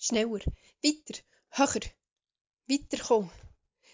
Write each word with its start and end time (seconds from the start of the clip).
schneller, 0.00 0.40
weiter, 0.82 1.20
höher, 1.50 1.82
weiterkommen, 2.66 3.30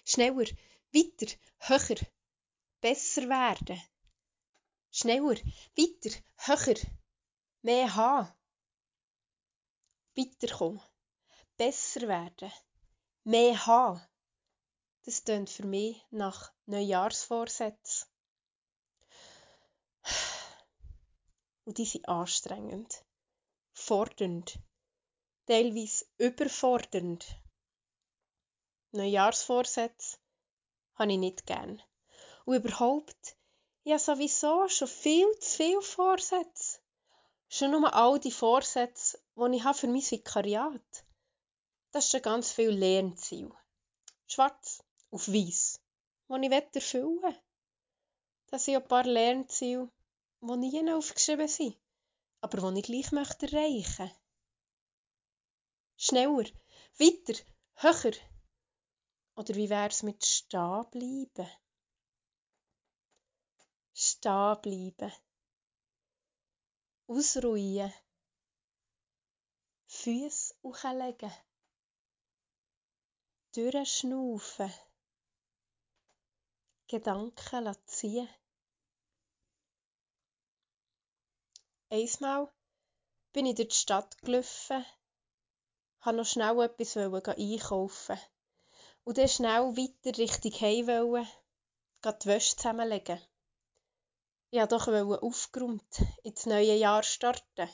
schneller, 0.05 0.47
weiter, 0.95 1.37
höher, 1.59 1.99
besser 2.81 3.29
werden, 3.29 3.83
schneller, 4.93 5.37
weiter, 5.77 6.17
höher, 6.37 6.77
mehr 7.63 7.97
haben, 7.97 8.33
weiterkommen, 10.15 10.81
besser 11.57 12.03
werden, 12.03 12.53
mehr 13.25 13.67
haben. 13.67 14.01
Das 15.03 15.25
tönt 15.25 15.51
für 15.51 15.67
mich 15.67 16.01
nach 16.11 16.53
Neujahrsvorsätzen. 16.67 18.09
Und 21.65 21.79
die 21.79 21.85
sind 21.85 22.09
anstrengend, 22.09 23.05
fordernd, 23.73 24.61
teilweise 25.47 26.05
überfordernd. 26.19 27.25
Neujahrsvorsätze 28.93 30.19
habe 30.95 31.13
ich 31.13 31.19
nicht 31.19 31.47
gern. 31.47 31.81
Und 32.45 32.57
überhaupt, 32.57 33.37
ich 33.85 33.93
habe 33.93 34.01
sowieso 34.01 34.69
schon 34.69 34.89
viel 34.89 35.31
zu 35.39 35.57
viele 35.57 35.83
Vorsätze. 35.83 36.81
Schon 37.49 37.71
nur 37.71 37.95
all 37.95 38.19
die 38.19 38.33
Vorsätze, 38.33 39.21
die 39.37 39.57
ich 39.57 39.65
habe 39.65 39.79
für 39.79 39.87
mein 39.87 40.03
Vikariat. 40.03 41.05
Das 41.93 42.05
ist 42.05 42.11
schon 42.11 42.23
ganz 42.23 42.51
viel 42.51 42.71
Lernziel. 42.71 43.51
Schwarz 44.27 44.83
auf 45.13 45.29
weiß, 45.29 45.81
die 46.29 46.47
ich 46.47 46.75
erfüllen 46.75 47.23
will. 47.23 47.37
Das 48.49 48.65
sind 48.65 48.77
ein 48.77 48.89
paar 48.89 49.05
Lernziele, 49.05 49.89
die 50.41 50.57
nie 50.57 50.93
aufgeschrieben 50.93 51.49
sind, 51.49 51.77
aber 52.41 52.73
die 52.73 52.81
ich 52.81 52.87
gleich 52.87 53.13
möchte 53.13 53.47
erreichen 53.47 54.11
Schneller, 55.99 56.45
weiter, 56.99 57.43
höher. 57.77 58.15
Oder 59.37 59.55
wie 59.55 59.71
wäre 59.71 59.89
es 59.89 60.03
mit 60.03 60.25
stehen 60.25 60.85
bleiben? 60.91 61.51
Stehen 63.95 64.61
bleiben. 64.63 65.13
Ausruhen. 67.07 67.93
Füße 69.87 70.55
hochlegen. 70.63 71.33
Durchschnaufen. 73.55 74.73
Gedanken 76.89 77.77
ziehen. 77.87 78.29
Einmal 81.89 82.53
bin 83.33 83.47
ich 83.47 83.55
durch 83.55 83.69
die 83.69 83.75
Stadt 83.75 84.19
gelaufen, 84.19 84.85
wollte 86.07 86.19
noch 86.19 86.25
schnell 86.25 86.61
etwas 86.61 86.97
einkaufen 86.97 88.19
und 89.05 89.19
dann 89.19 89.29
schnell 89.29 89.77
weiter 89.77 90.17
Richtung 90.19 90.53
Heim 90.53 90.87
wollte, 90.87 91.29
die 92.05 92.27
Wäsche 92.29 92.57
zusammenlegen. 92.57 93.21
Ich 94.51 94.61
wollte 94.61 94.77
doch 94.77 95.23
aufgeräumt 95.23 96.03
ins 96.23 96.47
neue 96.47 96.77
Jahr 96.77 97.03
starten. 97.03 97.69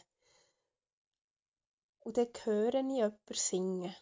Und 2.01 2.17
dann 2.17 2.29
höre 2.45 2.75
ich 2.75 2.97
jemanden 2.97 3.35
singen. 3.35 3.95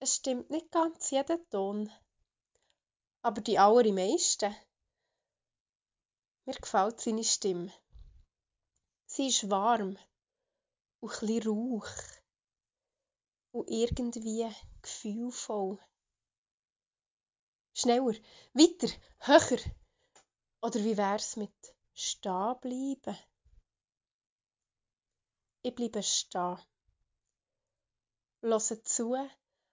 Es 0.00 0.16
stimmt 0.16 0.50
nicht 0.50 0.72
ganz 0.72 1.10
jeder 1.10 1.38
Ton, 1.50 1.92
aber 3.22 3.42
die 3.42 3.58
allermeisten. 3.58 4.54
Mir 6.46 6.54
gefällt 6.54 7.00
seine 7.00 7.24
Stimme. 7.24 7.72
Sie 9.06 9.28
ist 9.28 9.50
warm 9.50 9.98
und 11.00 11.22
ein 11.22 11.42
Rauch 11.42 11.86
und 13.54 13.70
irgendwie 13.70 14.50
gefühlvoll. 14.82 15.78
Schneller, 17.72 18.14
weiter, 18.52 18.88
höher. 19.20 19.60
Oder 20.60 20.82
wie 20.82 20.96
wär's 20.96 21.36
mit 21.36 21.54
stehen 21.94 22.58
bleiben? 22.60 23.16
Ich 25.62 25.74
bleibe 25.74 26.02
stehen. 26.02 26.58
Höre 28.42 28.84
zu 28.84 29.16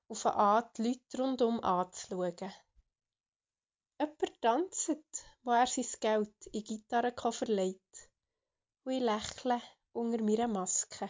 und 0.08 0.16
fange 0.16 0.36
an, 0.36 0.70
die 0.78 0.84
Leute 0.84 1.18
rundum 1.18 1.60
anzuschauen. 1.64 2.54
Jemand 4.00 4.42
tanzt, 4.42 4.92
wo 5.42 5.52
er 5.52 5.66
sein 5.66 5.86
Geld 6.00 6.46
in 6.52 6.64
Gitarrenkoffer 6.64 7.48
legt 7.48 8.10
und 8.84 8.94
ich 8.94 9.02
lächle 9.02 9.60
unter 9.92 10.22
meiner 10.24 10.48
Maske. 10.48 11.10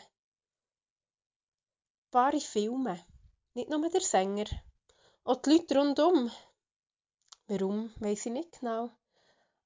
Paare 2.12 2.42
filmen, 2.42 3.02
nicht 3.54 3.70
nur 3.70 3.90
der 3.90 4.02
Sänger, 4.02 4.46
auch 5.24 5.38
die 5.38 5.52
Leute 5.52 5.78
rundum. 5.78 6.30
Warum, 7.48 7.94
weiss 8.02 8.26
ich 8.26 8.34
nicht 8.34 8.60
genau, 8.60 8.92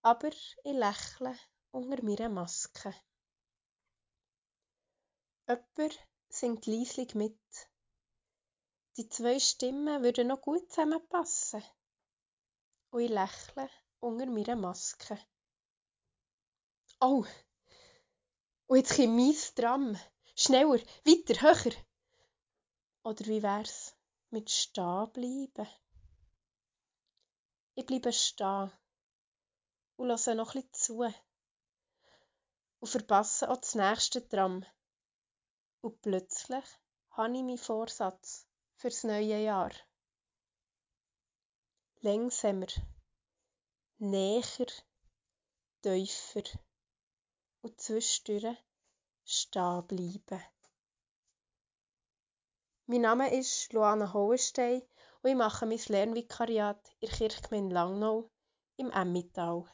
aber 0.04 0.28
ich 0.28 0.56
lächle 0.64 1.36
unter 1.72 2.04
meiner 2.04 2.30
Maske. 2.30 2.94
Jemand 5.48 6.00
singt 6.30 6.68
leislich 6.68 7.16
mit. 7.16 7.40
Die 8.98 9.10
zwei 9.10 9.40
Stimmen 9.40 10.04
würden 10.04 10.28
noch 10.28 10.42
gut 10.42 10.70
zusammenpassen. 10.70 11.64
Und 12.92 13.02
ich 13.02 13.10
lächle 13.10 13.70
unter 14.00 14.28
meiner 14.28 14.56
Maske. 14.56 15.20
Oh, 17.00 17.26
und 18.68 18.78
jetzt 18.78 18.96
kommt 18.96 19.16
meins 19.16 19.54
Tram. 19.56 19.98
Schneller, 20.36 20.80
weiter, 21.06 21.42
höher. 21.42 21.74
Oder 23.06 23.24
wie 23.28 23.44
wär's 23.44 23.96
mit 24.32 24.50
stehen 24.50 25.12
bleiben? 25.14 25.70
Ich 27.76 27.86
bleibe 27.86 28.12
stehen 28.12 28.72
und 29.96 30.10
höre 30.10 30.34
noch 30.34 30.56
etwas 30.56 30.82
zu. 30.82 31.14
Und 32.80 32.88
verpasse 32.90 33.48
auch 33.48 33.58
das 33.58 33.76
nächste 33.76 34.28
Tram. 34.28 34.66
Und 35.82 36.02
plötzlich 36.02 36.66
habe 37.12 37.38
ich 37.38 37.44
meinen 37.44 37.60
Vorsatz 37.60 38.48
fürs 38.74 39.04
neue 39.04 39.40
Jahr. 39.40 39.72
Langsamer, 42.02 42.72
näher, 44.00 44.68
tiefer 45.84 46.60
und 47.62 47.80
zwischendurch 47.80 48.58
stehen 49.26 49.86
bleiben. 49.86 50.55
Mein 52.88 53.02
Name 53.02 53.34
ist 53.34 53.74
Luana 53.74 54.14
Hohenstein 54.14 54.84
und 55.24 55.30
ich 55.32 55.36
mache 55.36 55.66
mein 55.66 55.80
Lernvikariat 55.88 56.78
in 57.00 57.10
der 57.10 57.18
Kirchgemeinde 57.18 57.74
Langnau 57.74 58.30
im 58.78 58.92
Emmental. 58.92 59.66